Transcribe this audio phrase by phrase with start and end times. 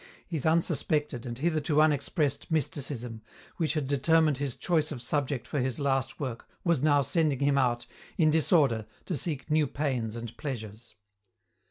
[0.27, 3.21] His unsuspected, and hitherto unexpressed, mysticism,
[3.57, 7.55] which had determined his choice of subject for his last work was now sending him
[7.55, 7.85] out,
[8.17, 10.95] in disorder, to seek new pains and pleasures.